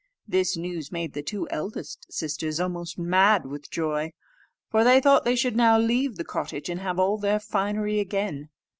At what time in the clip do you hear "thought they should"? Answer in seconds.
4.99-5.55